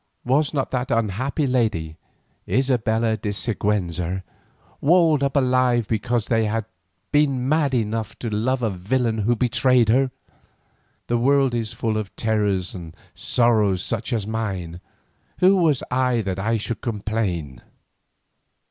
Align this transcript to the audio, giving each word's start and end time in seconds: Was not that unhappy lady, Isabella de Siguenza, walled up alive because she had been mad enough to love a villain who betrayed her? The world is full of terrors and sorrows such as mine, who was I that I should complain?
Was 0.25 0.51
not 0.51 0.71
that 0.71 0.89
unhappy 0.89 1.45
lady, 1.45 1.95
Isabella 2.49 3.17
de 3.17 3.29
Siguenza, 3.29 4.23
walled 4.81 5.21
up 5.21 5.35
alive 5.37 5.87
because 5.87 6.23
she 6.25 6.45
had 6.45 6.65
been 7.11 7.47
mad 7.47 7.75
enough 7.75 8.17
to 8.17 8.27
love 8.27 8.63
a 8.63 8.71
villain 8.71 9.19
who 9.19 9.35
betrayed 9.35 9.89
her? 9.89 10.09
The 11.05 11.19
world 11.19 11.53
is 11.53 11.71
full 11.73 11.97
of 11.99 12.15
terrors 12.15 12.73
and 12.73 12.97
sorrows 13.13 13.83
such 13.83 14.11
as 14.11 14.25
mine, 14.25 14.81
who 15.37 15.55
was 15.55 15.83
I 15.91 16.21
that 16.23 16.39
I 16.39 16.57
should 16.57 16.81
complain? 16.81 17.61